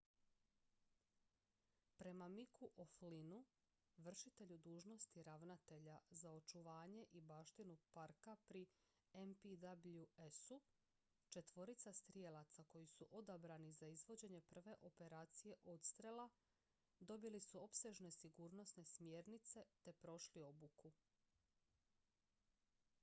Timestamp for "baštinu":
7.21-7.77